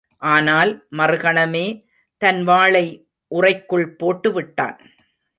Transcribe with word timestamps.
ஆனால், 0.21 0.85
மறுகணமே, 0.91 1.65
தன் 2.17 2.43
வாளை 2.43 3.07
உறைக்குள் 3.27 3.95
போட்டு 3.95 4.31
விட்டான். 4.31 4.79